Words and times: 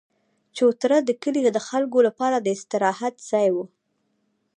چوتره 0.55 0.97
د 1.03 1.09
کلي 1.23 1.41
د 1.53 1.59
خلکو 1.69 1.97
لپاره 2.07 2.37
د 2.39 2.47
استراحت 2.55 3.15
ځای 3.29 3.47
وو. 3.55 3.65